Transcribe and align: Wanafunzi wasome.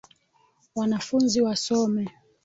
Wanafunzi 0.77 1.39
wasome. 1.45 2.03